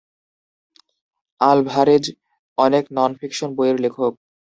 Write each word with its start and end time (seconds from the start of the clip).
Alvarez 1.41 2.05
অনেক 2.57 2.83
nonfiction 2.97 3.49
বইয়ের 3.57 3.77
লেখক। 3.79 4.13